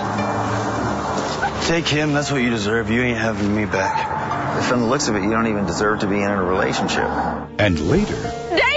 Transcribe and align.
Take 1.67 1.89
him, 1.89 2.13
that's 2.13 2.31
what 2.31 2.43
you 2.43 2.51
deserve. 2.51 2.91
You 2.91 3.01
ain't 3.01 3.17
having 3.17 3.57
me 3.57 3.65
back. 3.65 4.63
From 4.65 4.81
the 4.81 4.87
looks 4.87 5.09
of 5.09 5.17
it, 5.17 5.23
you 5.23 5.31
don't 5.31 5.47
even 5.47 5.65
deserve 5.65 6.01
to 6.01 6.07
be 6.07 6.17
in 6.17 6.31
a 6.31 6.43
relationship. 6.43 7.09
And 7.59 7.81
later, 7.89 8.15
Dang, 8.15 8.59
man, 8.59 8.74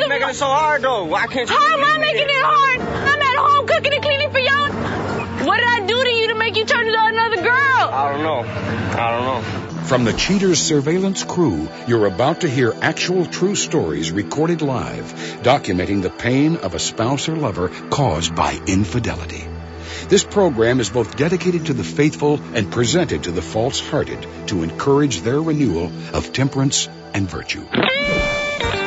you, 0.00 0.12
I 0.12 0.18
got 0.18 0.20
Why 0.20 0.26
are 0.26 0.26
other... 0.26 0.26
you 0.26 0.26
making 0.26 0.28
it 0.30 0.36
so 0.36 0.46
hard 0.46 0.82
though? 0.82 1.04
Why 1.04 1.26
can't 1.26 1.48
you? 1.48 1.56
How 1.56 1.74
am 1.74 1.84
I 1.84 1.98
making 1.98 2.28
it 2.28 2.42
hard? 2.42 2.80
I'm 2.80 3.22
at 3.22 3.36
home 3.36 3.66
cooking 3.66 3.94
and 3.94 4.02
cleaning 4.02 4.30
for 4.30 4.38
y'all. 4.38 5.46
What 5.46 5.58
did 5.58 5.68
I 5.68 5.86
do 5.86 6.04
to 6.04 6.10
you 6.10 6.28
to 6.28 6.34
make 6.34 6.56
you 6.56 6.64
turn 6.64 6.86
to 6.86 7.04
another 7.04 7.36
girl? 7.36 7.52
I 7.54 8.12
don't 8.12 8.22
know. 8.22 8.40
I 8.40 9.10
don't 9.10 9.24
know. 9.24 9.84
from 9.84 10.04
the 10.04 10.12
Cheaters 10.12 10.60
surveillance 10.60 11.24
crew, 11.24 11.68
you're 11.88 12.06
about 12.06 12.42
to 12.42 12.48
hear 12.48 12.74
actual 12.80 13.26
true 13.26 13.54
stories 13.54 14.12
recorded 14.12 14.62
live, 14.62 15.12
documenting 15.42 16.02
the 16.02 16.10
pain 16.10 16.56
of 16.56 16.74
a 16.74 16.78
spouse 16.78 17.28
or 17.28 17.36
lover 17.36 17.70
caused 17.90 18.34
by 18.34 18.60
infidelity. 18.66 19.46
This 20.08 20.24
program 20.24 20.80
is 20.80 20.90
both 20.90 21.16
dedicated 21.16 21.66
to 21.66 21.72
the 21.72 21.84
faithful 21.84 22.40
and 22.54 22.70
presented 22.70 23.24
to 23.24 23.30
the 23.32 23.42
false-hearted 23.42 24.26
to 24.48 24.62
encourage 24.62 25.22
their 25.22 25.40
renewal 25.40 25.90
of 26.12 26.32
temperance 26.32 26.88
and 27.14 27.28
virtue. 27.28 27.64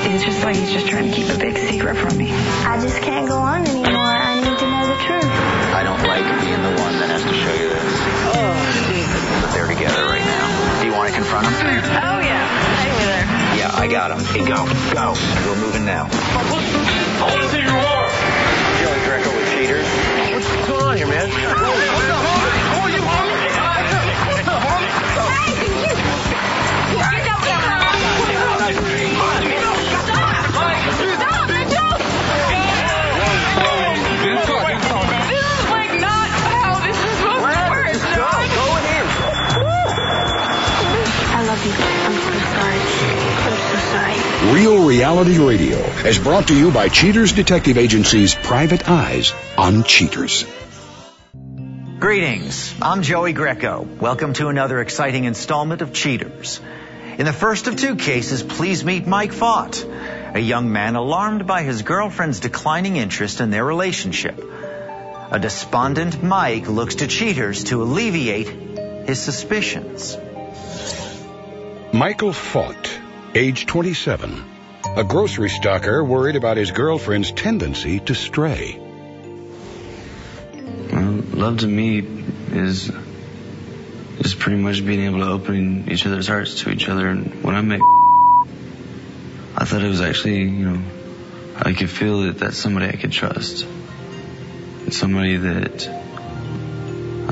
It's 0.06 0.24
just 0.24 0.44
like 0.44 0.56
he's 0.56 0.72
just 0.72 0.88
trying 0.88 1.10
to 1.10 1.16
keep 1.16 1.30
a 1.30 1.38
big 1.38 1.58
secret 1.58 1.96
from 1.96 2.18
me. 2.18 2.32
I 2.32 2.80
just 2.82 3.00
can't 3.02 3.28
go 3.28 3.38
on 3.38 3.64
anymore. 3.64 4.04
I 4.04 4.36
need 4.36 4.60
to 4.60 4.68
know 4.68 4.84
the 4.84 5.00
truth. 5.00 5.32
I 5.72 5.82
don't 5.84 6.04
like 6.04 6.28
being 6.44 6.60
the 6.60 6.76
one 6.84 6.94
that 7.00 7.08
has 7.08 7.24
to 7.24 7.32
show 7.32 7.56
you 7.56 7.70
this. 7.72 7.94
Oh 8.36 8.52
but 9.42 9.52
they're 9.56 9.68
together 9.68 10.04
right 10.04 10.24
now. 10.24 10.82
Do 10.82 10.88
you 10.88 10.94
want 10.94 11.08
to 11.10 11.16
confront 11.16 11.48
him? 11.48 11.56
Oh 11.56 12.20
yeah, 12.20 12.44
take 12.84 12.96
me 13.00 13.06
there. 13.08 13.28
Yeah, 13.64 13.72
I 13.72 13.88
got 13.88 14.12
him. 14.12 14.20
Hey, 14.28 14.44
go. 14.44 14.68
Go. 14.92 15.16
We're 15.48 15.60
moving 15.60 15.86
now. 15.88 16.12
I 16.12 17.24
want 17.24 17.40
to 17.40 17.50
see 17.50 17.64
your 17.64 17.72
war. 17.72 18.04
Joey 18.84 19.00
Greco 19.08 19.32
with 19.32 19.48
cheaters. 19.56 19.88
What's 20.36 20.68
going 20.68 20.84
on 20.84 20.98
here, 20.98 21.08
man? 21.08 21.32
I 21.32 22.73
Real 44.54 44.86
Reality 44.86 45.40
Radio 45.40 45.80
is 46.06 46.20
brought 46.20 46.50
to 46.50 46.56
you 46.56 46.70
by 46.70 46.88
Cheaters 46.88 47.34
Detective 47.34 47.76
Agency's 47.76 48.36
Private 48.36 48.88
Eyes 48.88 49.34
on 49.58 49.84
Cheaters. 49.84 50.46
Greetings. 51.98 52.72
I'm 52.80 53.02
Joey 53.02 53.34
Greco. 53.34 53.82
Welcome 53.82 54.34
to 54.34 54.50
another 54.50 54.80
exciting 54.80 55.24
installment 55.24 55.82
of 55.82 55.92
Cheaters. 55.92 56.62
In 57.18 57.26
the 57.26 57.34
first 57.34 57.66
of 57.66 57.78
two 57.78 57.96
cases, 57.96 58.44
please 58.44 58.86
meet 58.86 59.08
Mike 59.08 59.32
Fott, 59.32 59.84
a 60.36 60.40
young 60.40 60.72
man 60.72 60.96
alarmed 60.96 61.48
by 61.48 61.64
his 61.64 61.82
girlfriend's 61.82 62.40
declining 62.40 62.96
interest 62.98 63.42
in 63.42 63.50
their 63.50 63.66
relationship. 63.66 64.40
A 65.32 65.40
despondent 65.40 66.22
Mike 66.22 66.70
looks 66.70 66.94
to 66.96 67.08
cheaters 67.08 67.64
to 67.64 67.82
alleviate 67.82 68.50
his 69.08 69.20
suspicions. 69.20 70.16
Michael 71.92 72.34
Fott, 72.34 72.93
age 73.36 73.66
27, 73.66 74.46
a 74.96 75.04
grocery 75.04 75.50
stocker 75.50 76.06
worried 76.06 76.36
about 76.36 76.58
his 76.58 76.72
girlfriend's 76.72 77.32
tendency 77.32 78.00
to 78.00 78.14
stray. 78.14 78.80
Well, 80.92 81.24
love 81.32 81.60
to 81.60 81.68
me 81.68 82.06
is 82.52 82.92
is 84.20 84.36
pretty 84.36 84.60
much 84.60 84.86
being 84.86 85.02
able 85.06 85.20
to 85.20 85.30
open 85.30 85.90
each 85.90 86.06
other's 86.06 86.28
hearts 86.28 86.62
to 86.62 86.70
each 86.70 86.88
other. 86.88 87.08
And 87.08 87.44
when 87.44 87.56
I 87.56 87.62
met, 87.62 87.82
I 89.56 89.66
thought 89.66 89.82
it 89.82 89.88
was 89.88 90.02
actually, 90.02 90.44
you 90.44 90.70
know, 90.70 90.82
I 91.58 91.74
could 91.74 91.90
feel 91.90 92.22
that 92.22 92.38
that's 92.38 92.58
somebody 92.58 92.88
I 92.88 92.96
could 92.96 93.12
trust, 93.12 93.66
somebody 94.92 95.38
that 95.38 95.88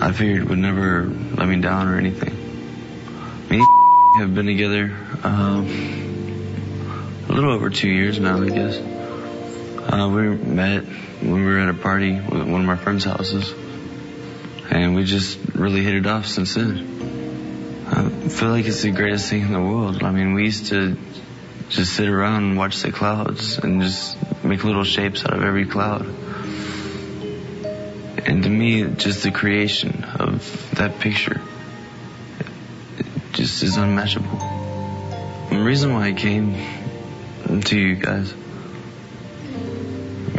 I 0.01 0.11
figured 0.11 0.49
would 0.49 0.57
never 0.57 1.05
let 1.05 1.47
me 1.47 1.61
down 1.61 1.87
or 1.87 1.97
anything. 1.97 2.35
Me 3.49 3.63
have 4.17 4.35
been 4.35 4.45
together 4.45 4.93
um, 5.23 5.67
a 7.29 7.33
little 7.33 7.53
over 7.53 7.69
two 7.69 7.89
years 7.89 8.19
now, 8.19 8.41
I 8.41 8.49
guess. 8.49 8.77
Uh, 8.77 10.11
we 10.13 10.35
met 10.35 10.83
when 10.83 11.33
we 11.33 11.43
were 11.43 11.59
at 11.59 11.69
a 11.69 11.73
party 11.73 12.15
at 12.15 12.29
one 12.29 12.61
of 12.61 12.67
my 12.67 12.75
friends' 12.75 13.05
houses, 13.05 13.53
and 14.69 14.95
we 14.95 15.05
just 15.05 15.39
really 15.55 15.81
hit 15.81 15.95
it 15.95 16.05
off 16.07 16.27
since 16.27 16.55
then. 16.55 17.87
I 17.87 18.27
feel 18.27 18.49
like 18.49 18.65
it's 18.65 18.81
the 18.81 18.91
greatest 18.91 19.29
thing 19.29 19.43
in 19.43 19.53
the 19.53 19.61
world. 19.61 20.03
I 20.03 20.11
mean, 20.11 20.33
we 20.33 20.43
used 20.43 20.67
to 20.67 20.97
just 21.69 21.93
sit 21.93 22.09
around 22.09 22.43
and 22.43 22.57
watch 22.57 22.81
the 22.81 22.91
clouds 22.91 23.59
and 23.59 23.81
just 23.81 24.17
make 24.43 24.63
little 24.65 24.83
shapes 24.83 25.23
out 25.23 25.33
of 25.33 25.43
every 25.43 25.65
cloud. 25.65 26.05
And 28.25 28.43
to 28.43 28.49
me, 28.49 28.83
just 28.95 29.23
the 29.23 29.31
creation 29.31 30.03
of 30.03 30.75
that 30.75 30.99
picture 30.99 31.41
just 33.33 33.63
is 33.63 33.77
unmatchable. 33.77 34.37
The 35.49 35.59
reason 35.59 35.93
why 35.93 36.07
I 36.07 36.13
came 36.13 36.55
to 37.63 37.77
you 37.77 37.95
guys 37.95 38.33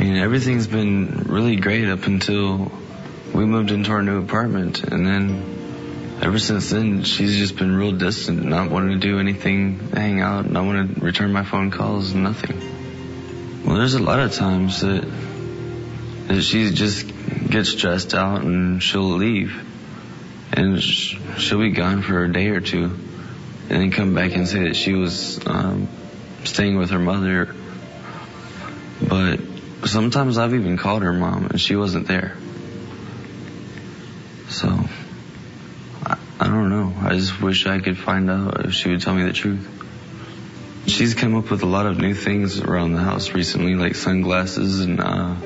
I 0.03 0.05
mean, 0.05 0.17
everything's 0.17 0.67
been 0.67 1.27
really 1.29 1.55
great 1.57 1.89
up 1.89 2.07
until 2.07 2.73
we 3.33 3.45
moved 3.45 3.71
into 3.71 3.93
our 3.93 4.03
new 4.03 4.21
apartment. 4.21 4.83
And 4.83 5.07
then 5.07 6.19
ever 6.21 6.41
since 6.41 6.71
then, 6.71 7.05
she's 7.05 7.37
just 7.37 7.57
been 7.57 7.73
real 7.77 7.93
distant, 7.93 8.43
not 8.45 8.71
wanting 8.71 8.99
to 8.99 9.07
do 9.07 9.21
anything, 9.21 9.79
hang 9.93 10.21
out, 10.21 10.51
not 10.51 10.65
wanting 10.65 10.95
to 10.95 11.01
return 11.01 11.33
my 11.33 11.45
phone 11.45 11.71
calls, 11.71 12.15
nothing. 12.15 13.65
Well, 13.65 13.77
there's 13.77 13.95
a 13.95 14.03
lot 14.03 14.19
of 14.19 14.33
times 14.33 14.81
that, 14.81 15.09
that 16.27 16.43
she 16.43 16.71
just 16.71 17.07
gets 17.49 17.69
stressed 17.69 18.13
out 18.15 18.43
and 18.43 18.83
she'll 18.83 19.03
leave. 19.03 19.53
And 20.53 20.83
she'll 20.83 21.61
be 21.61 21.71
gone 21.71 22.03
for 22.03 22.25
a 22.25 22.33
day 22.33 22.49
or 22.49 22.61
two 22.61 22.85
and 22.85 23.81
then 23.81 23.91
come 23.91 24.15
back 24.15 24.35
and 24.35 24.47
say 24.47 24.65
that 24.65 24.77
she 24.77 24.93
was 24.93 25.41
um, 25.47 25.89
staying 26.45 26.77
with 26.77 26.91
her 26.91 26.99
mother. 26.99 27.55
But 29.01 29.41
sometimes 29.87 30.37
I've 30.37 30.55
even 30.55 30.77
called 30.77 31.03
her 31.03 31.13
mom 31.13 31.47
and 31.47 31.61
she 31.61 31.75
wasn't 31.75 32.07
there. 32.07 32.37
So, 34.49 34.69
I, 36.05 36.19
I 36.39 36.47
don't 36.49 36.69
know. 36.69 36.93
I 37.01 37.17
just 37.17 37.41
wish 37.41 37.67
I 37.67 37.81
could 37.81 37.97
find 37.97 38.31
out 38.31 38.67
if 38.67 38.75
she 38.75 38.91
would 38.91 39.01
tell 39.01 39.15
me 39.15 39.25
the 39.25 39.33
truth. 39.33 39.67
She's 40.87 41.15
come 41.15 41.35
up 41.37 41.51
with 41.51 41.63
a 41.63 41.67
lot 41.67 41.87
of 41.87 41.99
new 41.99 42.13
things 42.13 42.61
around 42.61 42.93
the 42.93 43.01
house 43.01 43.33
recently, 43.33 43.75
like 43.75 43.95
sunglasses 43.95 44.81
and, 44.81 45.01
uh, 45.01 45.37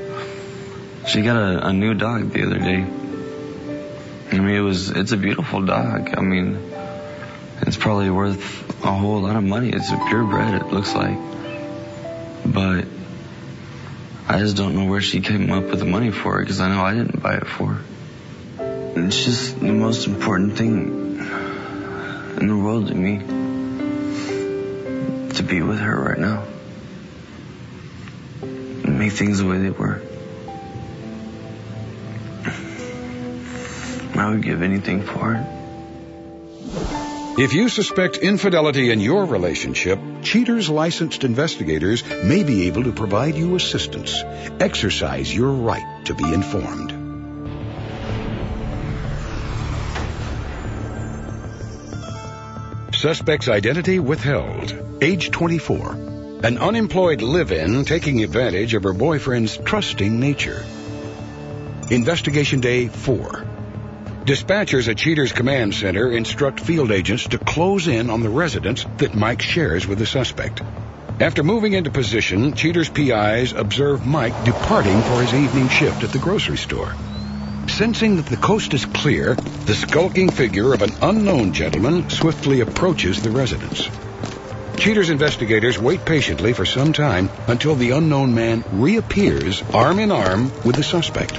she 1.06 1.22
got 1.22 1.36
a, 1.36 1.68
a 1.68 1.72
new 1.72 1.94
dog 1.94 2.32
the 2.32 2.44
other 2.44 2.58
day. 2.58 2.84
I 4.32 4.38
mean, 4.38 4.56
it 4.56 4.60
was, 4.60 4.90
it's 4.90 5.12
a 5.12 5.16
beautiful 5.16 5.64
dog. 5.64 6.14
I 6.16 6.20
mean, 6.20 6.58
it's 7.62 7.76
probably 7.76 8.10
worth 8.10 8.84
a 8.84 8.92
whole 8.92 9.20
lot 9.20 9.36
of 9.36 9.44
money. 9.44 9.70
It's 9.70 9.90
a 9.90 9.96
purebred, 9.96 10.54
it 10.54 10.66
looks 10.72 10.94
like. 10.94 11.16
But 12.44 12.86
I 14.28 14.38
just 14.40 14.56
don't 14.56 14.74
know 14.74 14.86
where 14.86 15.00
she 15.00 15.20
came 15.20 15.52
up 15.52 15.64
with 15.64 15.78
the 15.78 15.84
money 15.84 16.10
for 16.10 16.40
it 16.40 16.44
because 16.44 16.60
I 16.60 16.68
know 16.68 16.82
I 16.82 16.94
didn't 16.94 17.22
buy 17.22 17.36
it 17.36 17.46
for 17.46 17.74
her. 17.74 17.84
It's 18.96 19.24
just 19.24 19.60
the 19.60 19.72
most 19.72 20.06
important 20.06 20.56
thing 20.56 21.18
in 22.40 22.48
the 22.48 22.56
world 22.56 22.88
to 22.88 22.94
me 22.94 23.18
to 25.34 25.42
be 25.42 25.62
with 25.62 25.78
her 25.78 25.96
right 25.96 26.18
now. 26.18 26.44
Make 28.90 29.12
things 29.12 29.38
the 29.38 29.46
way 29.46 29.58
they 29.58 29.70
were. 29.70 30.02
I 34.18 34.30
would 34.30 34.42
give 34.42 34.62
anything 34.62 35.02
for 35.02 35.34
it. 35.34 35.46
If 37.38 37.52
you 37.52 37.68
suspect 37.68 38.16
infidelity 38.16 38.90
in 38.90 39.00
your 39.00 39.26
relationship, 39.26 39.98
Cheaters 40.26 40.68
licensed 40.68 41.22
investigators 41.22 42.02
may 42.24 42.42
be 42.42 42.66
able 42.66 42.82
to 42.82 42.90
provide 42.90 43.36
you 43.36 43.54
assistance. 43.54 44.24
Exercise 44.58 45.32
your 45.32 45.52
right 45.52 46.04
to 46.06 46.14
be 46.14 46.24
informed. 46.34 46.90
Suspect's 52.92 53.46
identity 53.46 54.00
withheld. 54.00 54.74
Age 55.00 55.30
24. 55.30 55.92
An 56.42 56.58
unemployed 56.58 57.22
live-in 57.22 57.84
taking 57.84 58.24
advantage 58.24 58.74
of 58.74 58.82
her 58.82 58.92
boyfriend's 58.92 59.56
trusting 59.58 60.18
nature. 60.18 60.64
Investigation 61.88 62.58
Day 62.58 62.88
4. 62.88 63.55
Dispatchers 64.26 64.88
at 64.88 64.96
Cheater's 64.96 65.30
Command 65.30 65.72
Center 65.72 66.10
instruct 66.10 66.58
field 66.58 66.90
agents 66.90 67.28
to 67.28 67.38
close 67.38 67.86
in 67.86 68.10
on 68.10 68.24
the 68.24 68.28
residence 68.28 68.84
that 68.96 69.14
Mike 69.14 69.40
shares 69.40 69.86
with 69.86 70.00
the 70.00 70.06
suspect. 70.06 70.60
After 71.20 71.44
moving 71.44 71.74
into 71.74 71.92
position, 71.92 72.52
Cheater's 72.56 72.88
PIs 72.88 73.52
observe 73.52 74.04
Mike 74.04 74.42
departing 74.42 75.00
for 75.00 75.22
his 75.22 75.32
evening 75.32 75.68
shift 75.68 76.02
at 76.02 76.10
the 76.10 76.18
grocery 76.18 76.56
store. 76.56 76.92
Sensing 77.68 78.16
that 78.16 78.26
the 78.26 78.36
coast 78.36 78.74
is 78.74 78.84
clear, 78.84 79.36
the 79.66 79.74
skulking 79.74 80.32
figure 80.32 80.74
of 80.74 80.82
an 80.82 80.90
unknown 81.02 81.52
gentleman 81.52 82.10
swiftly 82.10 82.62
approaches 82.62 83.22
the 83.22 83.30
residence. 83.30 83.88
Cheater's 84.76 85.10
investigators 85.10 85.78
wait 85.78 86.04
patiently 86.04 86.52
for 86.52 86.66
some 86.66 86.92
time 86.92 87.30
until 87.46 87.76
the 87.76 87.92
unknown 87.92 88.34
man 88.34 88.64
reappears 88.72 89.62
arm 89.72 90.00
in 90.00 90.10
arm 90.10 90.50
with 90.64 90.74
the 90.74 90.82
suspect. 90.82 91.38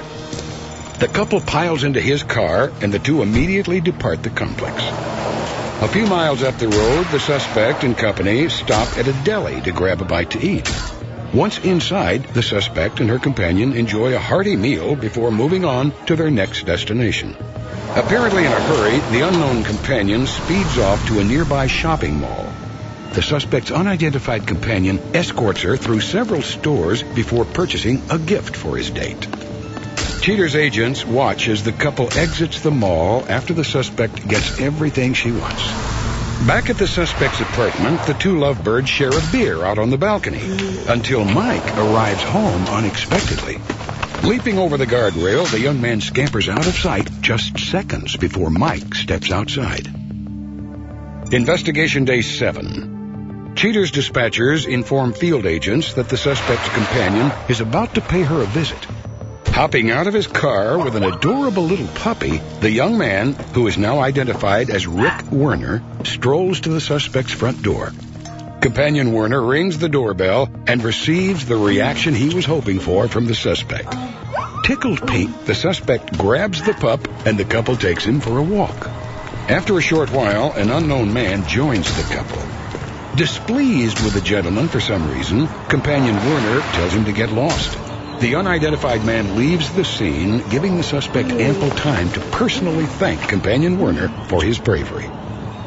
The 0.98 1.06
couple 1.06 1.40
piles 1.40 1.84
into 1.84 2.00
his 2.00 2.24
car 2.24 2.72
and 2.80 2.92
the 2.92 2.98
two 2.98 3.22
immediately 3.22 3.80
depart 3.80 4.24
the 4.24 4.30
complex. 4.30 4.82
A 5.80 5.86
few 5.86 6.06
miles 6.06 6.42
up 6.42 6.58
the 6.58 6.66
road, 6.66 7.06
the 7.12 7.20
suspect 7.20 7.84
and 7.84 7.96
company 7.96 8.48
stop 8.48 8.98
at 8.98 9.06
a 9.06 9.12
deli 9.22 9.60
to 9.60 9.70
grab 9.70 10.02
a 10.02 10.04
bite 10.04 10.30
to 10.30 10.44
eat. 10.44 10.68
Once 11.32 11.58
inside, 11.58 12.24
the 12.34 12.42
suspect 12.42 12.98
and 12.98 13.08
her 13.10 13.20
companion 13.20 13.74
enjoy 13.74 14.12
a 14.12 14.18
hearty 14.18 14.56
meal 14.56 14.96
before 14.96 15.30
moving 15.30 15.64
on 15.64 15.92
to 16.06 16.16
their 16.16 16.32
next 16.32 16.66
destination. 16.66 17.36
Apparently 17.94 18.44
in 18.44 18.50
a 18.50 18.60
hurry, 18.60 18.98
the 18.98 19.20
unknown 19.20 19.62
companion 19.62 20.26
speeds 20.26 20.78
off 20.78 21.06
to 21.06 21.20
a 21.20 21.24
nearby 21.24 21.68
shopping 21.68 22.18
mall. 22.18 22.52
The 23.12 23.22
suspect's 23.22 23.70
unidentified 23.70 24.48
companion 24.48 24.98
escorts 25.14 25.62
her 25.62 25.76
through 25.76 26.00
several 26.00 26.42
stores 26.42 27.04
before 27.04 27.44
purchasing 27.44 28.02
a 28.10 28.18
gift 28.18 28.56
for 28.56 28.76
his 28.76 28.90
date. 28.90 29.47
Cheater's 30.20 30.56
agents 30.56 31.04
watch 31.04 31.48
as 31.48 31.62
the 31.62 31.72
couple 31.72 32.08
exits 32.12 32.60
the 32.60 32.70
mall 32.70 33.24
after 33.28 33.54
the 33.54 33.64
suspect 33.64 34.26
gets 34.28 34.60
everything 34.60 35.14
she 35.14 35.32
wants. 35.32 35.62
Back 36.46 36.70
at 36.70 36.76
the 36.76 36.86
suspect's 36.86 37.40
apartment, 37.40 38.04
the 38.06 38.14
two 38.14 38.38
lovebirds 38.38 38.88
share 38.88 39.10
a 39.10 39.32
beer 39.32 39.64
out 39.64 39.78
on 39.78 39.90
the 39.90 39.98
balcony 39.98 40.40
until 40.88 41.24
Mike 41.24 41.66
arrives 41.76 42.22
home 42.22 42.66
unexpectedly. 42.66 43.58
Leaping 44.28 44.58
over 44.58 44.76
the 44.76 44.86
guardrail, 44.86 45.50
the 45.50 45.60
young 45.60 45.80
man 45.80 46.00
scampers 46.00 46.48
out 46.48 46.66
of 46.66 46.74
sight 46.74 47.08
just 47.20 47.58
seconds 47.58 48.16
before 48.16 48.50
Mike 48.50 48.94
steps 48.94 49.30
outside. 49.30 49.86
Investigation 51.32 52.04
Day 52.04 52.22
7. 52.22 53.54
Cheater's 53.56 53.90
dispatchers 53.90 54.66
inform 54.66 55.12
field 55.12 55.46
agents 55.46 55.94
that 55.94 56.08
the 56.08 56.16
suspect's 56.16 56.68
companion 56.70 57.32
is 57.48 57.60
about 57.60 57.94
to 57.94 58.00
pay 58.00 58.22
her 58.22 58.42
a 58.42 58.46
visit. 58.46 58.86
Hopping 59.58 59.90
out 59.90 60.06
of 60.06 60.14
his 60.14 60.28
car 60.28 60.78
with 60.78 60.94
an 60.94 61.02
adorable 61.02 61.64
little 61.64 61.88
puppy, 61.88 62.40
the 62.60 62.70
young 62.70 62.96
man, 62.96 63.32
who 63.32 63.66
is 63.66 63.76
now 63.76 63.98
identified 63.98 64.70
as 64.70 64.86
Rick 64.86 65.32
Werner, 65.32 65.82
strolls 66.04 66.60
to 66.60 66.68
the 66.68 66.80
suspect's 66.80 67.32
front 67.32 67.60
door. 67.60 67.92
Companion 68.60 69.10
Werner 69.10 69.42
rings 69.42 69.76
the 69.76 69.88
doorbell 69.88 70.48
and 70.68 70.84
receives 70.84 71.44
the 71.44 71.56
reaction 71.56 72.14
he 72.14 72.32
was 72.32 72.44
hoping 72.44 72.78
for 72.78 73.08
from 73.08 73.26
the 73.26 73.34
suspect. 73.34 73.92
Tickled 74.62 75.04
pink, 75.08 75.46
the 75.46 75.56
suspect 75.56 76.16
grabs 76.16 76.62
the 76.62 76.74
pup 76.74 77.08
and 77.26 77.36
the 77.36 77.44
couple 77.44 77.74
takes 77.74 78.04
him 78.04 78.20
for 78.20 78.38
a 78.38 78.42
walk. 78.44 78.86
After 79.48 79.76
a 79.76 79.82
short 79.82 80.12
while, 80.12 80.52
an 80.52 80.70
unknown 80.70 81.12
man 81.12 81.44
joins 81.48 81.88
the 81.96 82.14
couple. 82.14 82.42
Displeased 83.16 84.04
with 84.04 84.14
the 84.14 84.20
gentleman 84.20 84.68
for 84.68 84.78
some 84.78 85.10
reason, 85.10 85.48
companion 85.68 86.14
Werner 86.14 86.60
tells 86.60 86.94
him 86.94 87.06
to 87.06 87.12
get 87.12 87.32
lost. 87.32 87.87
The 88.20 88.34
unidentified 88.34 89.04
man 89.04 89.36
leaves 89.36 89.72
the 89.72 89.84
scene, 89.84 90.42
giving 90.50 90.76
the 90.76 90.82
suspect 90.82 91.30
ample 91.30 91.70
time 91.70 92.10
to 92.10 92.20
personally 92.32 92.86
thank 92.86 93.20
companion 93.28 93.78
Werner 93.78 94.08
for 94.26 94.42
his 94.42 94.58
bravery. 94.58 95.08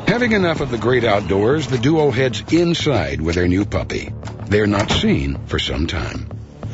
Having 0.07 0.33
enough 0.33 0.59
of 0.59 0.69
the 0.69 0.77
great 0.77 1.06
outdoors, 1.06 1.68
the 1.68 1.77
duo 1.77 2.12
heads 2.12 2.44
inside 2.51 3.21
with 3.21 3.36
their 3.36 3.48
new 3.48 3.63
puppy. 3.63 4.12
They're 4.48 4.68
not 4.68 4.92
seen 4.92 5.38
for 5.48 5.59
some 5.59 5.88
time. 5.88 6.27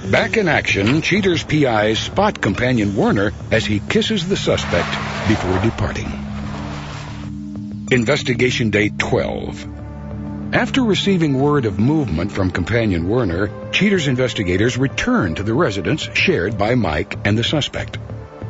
Back 0.09 0.37
in 0.37 0.47
action, 0.47 1.03
Cheater's 1.03 1.43
PIs 1.43 1.99
spot 1.99 2.41
companion 2.41 2.95
Werner 2.95 3.31
as 3.51 3.63
he 3.63 3.79
kisses 3.79 4.27
the 4.27 4.35
suspect 4.35 4.97
before 5.27 5.59
departing. 5.59 6.09
Investigation 7.91 8.71
Day 8.71 8.89
12. 8.89 9.86
After 10.53 10.81
receiving 10.81 11.41
word 11.41 11.65
of 11.65 11.77
movement 11.77 12.31
from 12.31 12.51
companion 12.51 13.09
Werner, 13.09 13.49
Cheater's 13.71 14.07
investigators 14.07 14.77
return 14.77 15.35
to 15.35 15.43
the 15.43 15.53
residence 15.53 16.07
shared 16.13 16.57
by 16.57 16.73
Mike 16.75 17.17
and 17.25 17.37
the 17.37 17.43
suspect. 17.43 17.97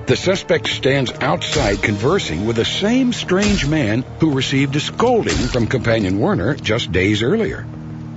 The 0.06 0.16
suspect 0.16 0.68
stands 0.68 1.12
outside 1.22 1.82
conversing 1.82 2.46
with 2.46 2.56
the 2.56 2.66
same 2.66 3.14
strange 3.14 3.68
man 3.68 4.04
who 4.20 4.36
received 4.36 4.76
a 4.76 4.80
scolding 4.80 5.36
from 5.36 5.66
companion 5.66 6.20
Werner 6.20 6.54
just 6.54 6.92
days 6.92 7.24
earlier. 7.24 7.66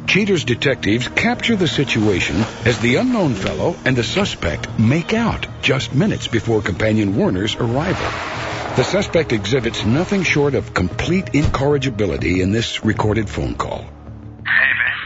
Cheater's 0.06 0.44
detectives 0.44 1.09
capture 1.09 1.56
the 1.56 1.67
situation 1.67 2.44
as 2.67 2.79
the 2.81 2.97
unknown 2.97 3.35
fellow 3.35 3.76
and 3.87 3.97
the 3.97 4.05
suspect 4.05 4.79
make 4.79 5.15
out 5.15 5.47
just 5.62 5.94
minutes 5.94 6.29
before 6.29 6.61
companion 6.61 7.17
Werner's 7.17 7.56
arrival. 7.56 8.39
The 8.76 8.84
suspect 8.84 9.32
exhibits 9.32 9.84
nothing 9.84 10.22
short 10.22 10.55
of 10.55 10.72
complete 10.72 11.34
incorrigibility 11.34 12.40
in 12.40 12.52
this 12.52 12.84
recorded 12.84 13.28
phone 13.28 13.55
call. 13.55 13.82
Hey, 13.82 14.70
babe. 14.78 15.00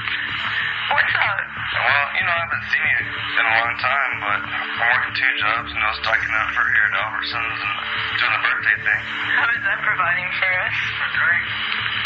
What's 0.92 1.14
up? 1.16 1.38
Well, 1.72 2.04
you 2.12 2.24
know, 2.28 2.34
I 2.36 2.40
haven't 2.44 2.66
seen 2.70 2.84
you 2.84 3.00
in 3.08 3.44
a 3.48 3.54
long 3.64 3.74
time, 3.80 4.12
but 4.20 4.40
I'm 4.44 4.88
working 4.94 5.14
two 5.16 5.32
jobs, 5.40 5.72
you 5.72 5.80
know, 5.80 5.92
stocking 5.96 6.34
up 6.38 6.48
for 6.52 6.64
here 6.70 6.86
at 6.86 6.94
Albertsons 7.02 7.58
and 7.64 7.74
doing 8.20 8.34
a 8.36 8.42
birthday 8.44 8.78
thing. 8.84 9.02
How 9.32 9.48
is 9.48 9.62
that 9.64 9.78
providing 9.80 10.28
for 10.38 10.50
us? 10.60 10.76
Great. 11.24 11.48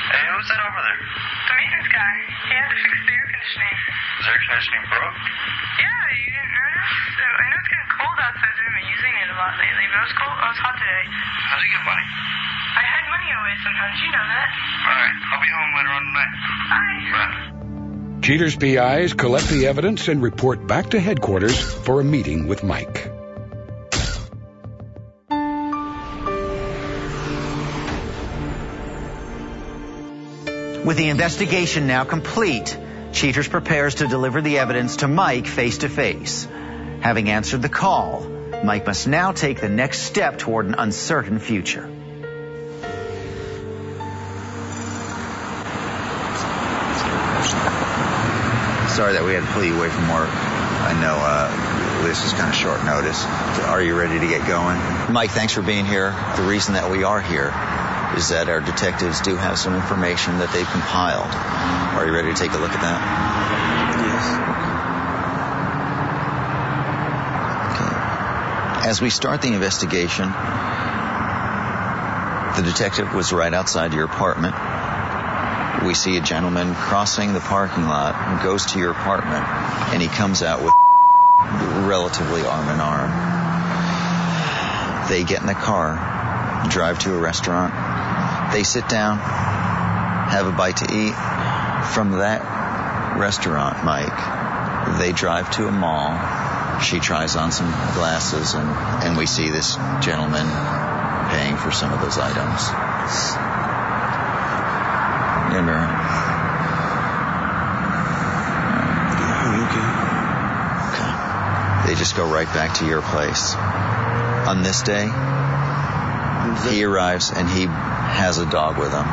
Hey, 0.08 0.24
who's 0.32 0.48
that 0.48 0.60
over 0.64 0.80
there? 0.80 1.00
The 1.00 1.54
maintenance 1.58 1.90
guy. 1.92 2.14
He 2.48 2.52
had 2.56 2.68
to 2.72 2.78
fix 2.80 2.94
the 3.04 3.12
air 3.12 3.26
conditioning. 3.28 3.76
Is 4.18 4.26
air 4.28 4.40
conditioning 4.40 4.84
broke? 4.88 5.18
Yeah, 5.78 6.04
you 6.16 6.28
didn't 6.32 6.54
notice? 6.56 6.92
So, 7.18 7.24
I 7.28 7.44
know 7.52 7.58
it's 7.60 7.70
getting 7.70 7.90
cold 7.92 8.18
outside, 8.18 8.54
so 8.56 8.60
I've 8.64 8.76
been 8.78 8.88
using 8.88 9.14
it 9.20 9.28
a 9.28 9.36
lot 9.36 9.52
lately, 9.60 9.84
but 9.92 9.96
it 10.00 10.04
was 10.08 10.16
cold. 10.16 10.36
It 10.38 10.48
was 10.48 10.60
hot 10.64 10.76
today. 10.80 11.04
How'd 11.12 11.60
you 11.60 11.70
get 11.72 11.84
money? 11.84 12.06
I 12.08 12.82
hide 12.88 13.08
money 13.12 13.28
away 13.36 13.54
sometimes. 13.60 13.96
You 14.00 14.10
know 14.16 14.26
that. 14.32 14.48
All 14.88 14.96
right, 14.96 15.16
I'll 15.28 15.42
be 15.44 15.50
home 15.52 15.70
later 15.76 15.92
on 15.92 16.02
tonight. 16.08 16.32
Bye. 16.72 17.00
Bye. 17.12 17.58
Cheater's 18.22 18.56
PIs 18.56 19.14
collect 19.14 19.48
the 19.48 19.66
evidence 19.66 20.08
and 20.08 20.22
report 20.22 20.66
back 20.66 20.90
to 20.90 21.00
headquarters 21.00 21.58
for 21.84 22.00
a 22.00 22.04
meeting 22.04 22.46
with 22.46 22.62
Mike. 22.62 23.10
With 30.88 30.96
the 30.96 31.10
investigation 31.10 31.86
now 31.86 32.04
complete, 32.04 32.74
Cheaters 33.12 33.46
prepares 33.46 33.96
to 33.96 34.06
deliver 34.06 34.40
the 34.40 34.56
evidence 34.56 34.96
to 34.96 35.06
Mike 35.06 35.46
face 35.46 35.76
to 35.78 35.88
face. 35.90 36.48
Having 37.00 37.28
answered 37.28 37.60
the 37.60 37.68
call, 37.68 38.22
Mike 38.64 38.86
must 38.86 39.06
now 39.06 39.32
take 39.32 39.60
the 39.60 39.68
next 39.68 39.98
step 40.04 40.38
toward 40.38 40.64
an 40.64 40.74
uncertain 40.78 41.40
future. 41.40 41.82
Sorry 48.96 49.12
that 49.12 49.24
we 49.26 49.34
had 49.34 49.44
to 49.44 49.52
pull 49.52 49.64
you 49.64 49.76
away 49.76 49.90
from 49.90 50.08
work. 50.08 50.30
I 50.32 50.98
know 51.02 51.18
uh, 51.20 52.02
this 52.06 52.24
is 52.24 52.32
kind 52.32 52.48
of 52.48 52.54
short 52.54 52.82
notice. 52.86 53.26
Are 53.66 53.82
you 53.82 53.94
ready 53.94 54.18
to 54.18 54.26
get 54.26 54.48
going? 54.48 54.78
Mike, 55.12 55.32
thanks 55.32 55.52
for 55.52 55.60
being 55.60 55.84
here. 55.84 56.12
The 56.36 56.44
reason 56.44 56.72
that 56.72 56.90
we 56.90 57.04
are 57.04 57.20
here 57.20 57.52
is 58.16 58.30
that 58.30 58.48
our 58.48 58.60
detectives 58.60 59.20
do 59.20 59.36
have 59.36 59.58
some 59.58 59.74
information 59.74 60.38
that 60.38 60.52
they've 60.52 60.68
compiled. 60.70 61.32
Are 61.94 62.06
you 62.06 62.12
ready 62.14 62.32
to 62.32 62.38
take 62.38 62.52
a 62.52 62.58
look 62.58 62.72
at 62.72 62.80
that? 62.80 63.00
Yes. 64.00 64.24
Okay. 68.82 68.88
As 68.88 69.00
we 69.00 69.10
start 69.10 69.42
the 69.42 69.52
investigation, 69.52 70.28
the 72.56 72.62
detective 72.62 73.14
was 73.14 73.32
right 73.32 73.52
outside 73.52 73.92
your 73.92 74.04
apartment. 74.04 74.54
We 75.84 75.94
see 75.94 76.16
a 76.16 76.20
gentleman 76.20 76.74
crossing 76.74 77.32
the 77.34 77.40
parking 77.40 77.84
lot 77.84 78.14
and 78.16 78.42
goes 78.42 78.66
to 78.72 78.78
your 78.78 78.90
apartment, 78.90 79.44
and 79.92 80.02
he 80.02 80.08
comes 80.08 80.42
out 80.42 80.62
with 80.62 80.74
relatively 81.86 82.44
arm 82.44 82.68
in 82.68 82.80
arm. 82.80 83.10
They 85.08 85.22
get 85.24 85.40
in 85.40 85.46
the 85.46 85.54
car, 85.54 86.68
drive 86.68 86.98
to 87.00 87.14
a 87.14 87.18
restaurant, 87.18 87.72
they 88.52 88.62
sit 88.62 88.88
down, 88.88 89.18
have 89.18 90.46
a 90.46 90.52
bite 90.52 90.78
to 90.78 90.84
eat. 90.84 91.14
From 91.92 92.12
that 92.12 93.16
restaurant, 93.18 93.84
Mike, 93.84 94.98
they 94.98 95.12
drive 95.12 95.50
to 95.52 95.68
a 95.68 95.72
mall. 95.72 96.16
She 96.80 96.98
tries 96.98 97.36
on 97.36 97.52
some 97.52 97.70
glasses, 97.94 98.54
and, 98.54 98.68
and 99.04 99.16
we 99.16 99.26
see 99.26 99.50
this 99.50 99.76
gentleman 100.00 100.46
paying 101.30 101.56
for 101.56 101.70
some 101.70 101.92
of 101.92 102.00
those 102.00 102.18
items. 102.18 102.72
Remember? 105.48 105.78
Okay. 109.68 109.88
Okay. 110.88 111.12
They 111.86 111.94
just 111.98 112.16
go 112.16 112.30
right 112.30 112.48
back 112.48 112.74
to 112.78 112.86
your 112.86 113.02
place. 113.02 113.54
On 113.54 114.62
this 114.62 114.82
day, 114.82 115.06
he 116.70 116.84
arrives 116.84 117.30
and 117.30 117.48
he 117.48 117.66
has 118.18 118.38
a 118.38 118.46
dog 118.50 118.76
with 118.78 118.90
him. 118.90 119.06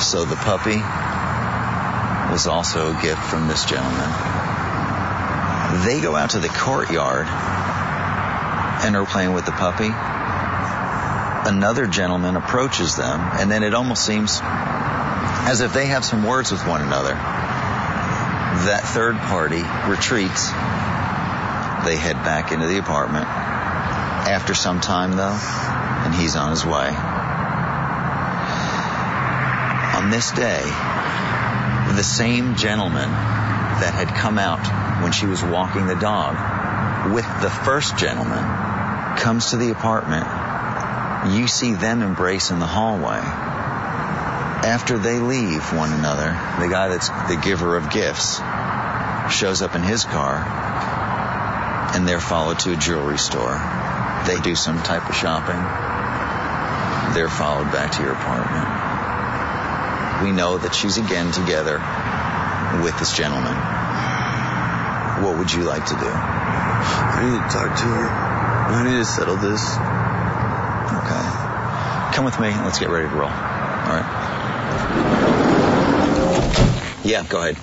So 0.00 0.24
the 0.24 0.36
puppy 0.36 0.78
was 2.32 2.46
also 2.46 2.96
a 2.96 3.02
gift 3.02 3.22
from 3.22 3.48
this 3.48 3.64
gentleman. 3.64 4.10
They 5.84 6.00
go 6.00 6.14
out 6.14 6.30
to 6.30 6.38
the 6.38 6.48
courtyard 6.48 7.26
and 7.26 8.96
are 8.96 9.04
playing 9.04 9.32
with 9.34 9.46
the 9.46 9.52
puppy. 9.52 9.90
Another 11.48 11.86
gentleman 11.86 12.36
approaches 12.36 12.96
them, 12.96 13.20
and 13.20 13.50
then 13.50 13.62
it 13.62 13.74
almost 13.74 14.06
seems 14.06 14.40
as 14.42 15.60
if 15.60 15.72
they 15.72 15.86
have 15.86 16.04
some 16.04 16.24
words 16.24 16.52
with 16.52 16.64
one 16.66 16.82
another. 16.82 17.14
That 17.14 18.82
third 18.84 19.16
party 19.16 19.62
retreats. 19.88 20.50
They 21.84 21.96
head 21.96 22.16
back 22.24 22.52
into 22.52 22.66
the 22.66 22.78
apartment. 22.78 23.26
After 23.26 24.54
some 24.54 24.80
time, 24.80 25.16
though, 25.16 25.38
and 26.10 26.20
he's 26.20 26.34
on 26.34 26.50
his 26.50 26.64
way. 26.64 26.88
On 29.96 30.10
this 30.10 30.32
day, 30.32 30.62
the 31.94 32.02
same 32.02 32.56
gentleman 32.56 33.08
that 33.08 33.94
had 33.94 34.08
come 34.08 34.38
out 34.38 35.02
when 35.02 35.12
she 35.12 35.26
was 35.26 35.42
walking 35.42 35.86
the 35.86 35.94
dog 35.94 37.12
with 37.12 37.26
the 37.40 37.50
first 37.50 37.96
gentleman 37.96 38.42
comes 39.18 39.50
to 39.50 39.56
the 39.56 39.70
apartment. 39.70 40.26
You 41.32 41.46
see 41.46 41.74
them 41.74 42.02
embrace 42.02 42.50
in 42.50 42.58
the 42.58 42.66
hallway. 42.66 43.20
After 44.66 44.98
they 44.98 45.20
leave 45.20 45.62
one 45.72 45.92
another, 45.92 46.32
the 46.58 46.68
guy 46.68 46.88
that's 46.88 47.08
the 47.08 47.40
giver 47.42 47.76
of 47.76 47.90
gifts 47.90 48.38
shows 49.32 49.62
up 49.62 49.76
in 49.76 49.82
his 49.82 50.04
car 50.04 50.38
and 51.94 52.06
they're 52.06 52.20
followed 52.20 52.58
to 52.60 52.72
a 52.72 52.76
jewelry 52.76 53.18
store. 53.18 53.60
They 54.26 54.40
do 54.40 54.56
some 54.56 54.82
type 54.82 55.08
of 55.08 55.14
shopping. 55.14 55.89
They're 57.14 57.28
followed 57.28 57.72
back 57.72 57.92
to 57.92 58.02
your 58.02 58.12
apartment. 58.12 58.66
We 60.24 60.32
know 60.32 60.58
that 60.58 60.74
she's 60.74 60.98
again 60.98 61.32
together 61.32 61.78
with 62.84 62.98
this 62.98 63.16
gentleman. 63.16 63.56
What 65.24 65.38
would 65.38 65.52
you 65.52 65.62
like 65.64 65.84
to 65.86 65.94
do? 65.94 66.06
I 66.06 67.22
need 67.24 67.36
to 67.36 67.48
talk 67.58 67.76
to 67.76 67.84
her. 67.84 68.08
I 68.08 68.84
need 68.84 68.98
to 68.98 69.04
settle 69.04 69.36
this. 69.36 69.60
Okay. 71.00 72.14
Come 72.14 72.24
with 72.24 72.38
me. 72.40 72.48
Let's 72.64 72.78
get 72.78 72.88
ready 72.90 73.08
to 73.08 73.14
roll. 73.14 73.28
All 73.28 73.96
right. 73.96 74.06
Yeah, 77.04 77.24
go 77.28 77.40
ahead. 77.42 77.56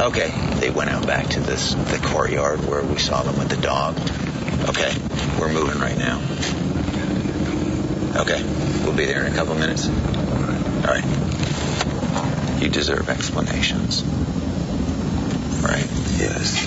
Okay, 0.00 0.30
they 0.60 0.70
went 0.70 0.90
out 0.90 1.06
back 1.06 1.28
to 1.28 1.40
this 1.40 1.72
the 1.72 1.98
courtyard 2.02 2.60
where 2.66 2.84
we 2.84 2.98
saw 2.98 3.22
them 3.22 3.38
with 3.38 3.48
the 3.48 3.56
dog. 3.56 3.96
Okay, 4.64 4.92
we're 5.38 5.52
moving 5.52 5.78
right 5.78 5.96
now. 5.96 6.20
Okay, 8.20 8.42
we'll 8.82 8.96
be 8.96 9.06
there 9.06 9.24
in 9.24 9.32
a 9.32 9.36
couple 9.36 9.54
minutes. 9.54 9.88
All 9.88 10.92
right. 10.92 11.04
You 12.60 12.68
deserve 12.68 13.08
explanations. 13.08 14.02
Right? 15.62 15.86
Yes. 16.18 16.66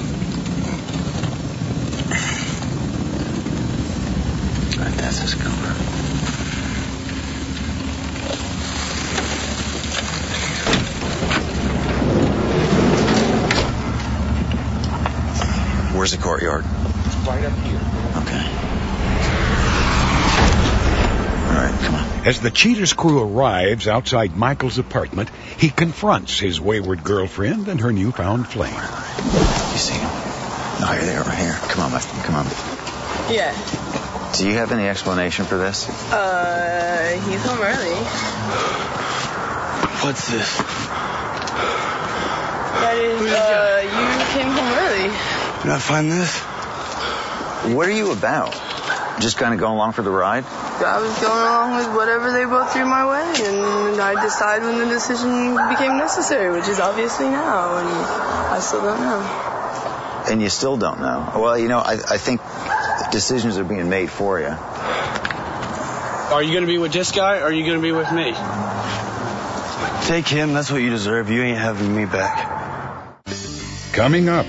All 4.78 4.86
right, 4.86 4.94
that's 4.96 5.18
his 5.20 5.34
car. 5.34 5.76
Where's 15.96 16.12
the 16.12 16.18
courtyard? 16.18 16.79
Right 17.30 17.46
up 17.46 17.54
here. 17.60 17.78
Okay. 18.24 18.44
All 21.46 21.54
right, 21.62 21.80
come 21.84 21.94
on. 21.94 22.06
As 22.26 22.40
the 22.40 22.50
cheater's 22.50 22.94
crew 22.94 23.22
arrives 23.22 23.88
outside 23.88 24.36
Michael's 24.36 24.80
apartment, 24.80 25.30
he 25.60 25.70
confronts 25.70 26.40
his 26.40 26.60
wayward 26.60 27.04
girlfriend 27.04 27.68
and 27.68 27.82
her 27.82 27.92
newfound 27.92 28.48
flame. 28.48 28.74
You 28.74 29.78
see 29.78 29.94
him? 29.94 30.10
No, 30.82 30.92
you're 30.92 31.06
there, 31.06 31.22
right 31.22 31.38
here. 31.38 31.54
Come 31.54 31.84
on, 31.84 31.92
my, 31.92 32.00
come 32.00 32.34
on. 32.34 32.48
Yeah. 33.32 33.54
Do 34.36 34.48
you 34.48 34.56
have 34.56 34.72
any 34.72 34.88
explanation 34.88 35.46
for 35.46 35.60
this? 35.60 35.88
Uh, 36.12 37.12
he's 37.30 37.44
home 37.46 37.62
early. 37.62 37.96
What's 40.02 40.28
this? 40.32 40.58
That 42.82 42.98
is, 42.98 43.22
uh, 43.22 43.82
you 43.86 44.08
came 44.34 44.50
home 44.52 44.74
early. 44.80 45.12
Did 45.62 45.72
I 45.72 45.78
find 45.78 46.12
this? 46.12 46.59
What 47.64 47.88
are 47.88 47.92
you 47.92 48.12
about? 48.12 48.54
Just 49.20 49.38
kind 49.38 49.54
of 49.54 49.60
going 49.60 49.74
along 49.74 49.92
for 49.92 50.02
the 50.02 50.10
ride? 50.10 50.46
I 50.46 51.00
was 51.02 51.14
going 51.20 51.42
along 51.42 51.76
with 51.76 51.94
whatever 51.94 52.32
they 52.32 52.46
both 52.46 52.72
threw 52.72 52.86
my 52.86 53.06
way, 53.06 53.34
and 53.46 54.00
I 54.00 54.22
decide 54.24 54.62
when 54.62 54.78
the 54.80 54.86
decision 54.86 55.58
became 55.68 55.98
necessary, 55.98 56.58
which 56.58 56.70
is 56.70 56.80
obviously 56.80 57.28
now, 57.28 57.78
and 57.78 57.90
I 57.90 58.60
still 58.62 58.82
don't 58.82 59.02
know. 59.02 59.20
And 60.32 60.42
you 60.42 60.48
still 60.50 60.78
don't 60.78 61.02
know. 61.02 61.34
Well, 61.36 61.60
you 61.60 61.68
know, 61.68 61.80
I, 61.80 61.94
I 61.94 62.18
think 62.18 62.40
decisions 63.12 63.58
are 63.58 63.66
being 63.66 63.90
made 63.90 64.10
for 64.10 64.40
you. 64.40 64.56
Are 66.32 66.42
you 66.42 66.54
going 66.54 66.62
to 66.62 66.68
be 66.68 66.78
with 66.78 66.94
this 66.94 67.12
guy 67.12 67.40
or 67.40 67.46
are 67.46 67.52
you 67.52 67.66
going 67.66 67.78
to 67.78 67.82
be 67.82 67.92
with 67.92 68.12
me? 68.12 68.34
Take 70.08 70.28
him. 70.28 70.54
That's 70.54 70.72
what 70.72 70.82
you 70.82 70.92
deserve. 70.92 71.30
You 71.30 71.42
ain't 71.42 71.58
having 71.58 71.94
me 71.94 72.06
back. 72.06 73.26
Coming 73.94 74.30
up, 74.30 74.46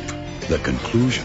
the 0.48 0.60
conclusion. 0.62 1.24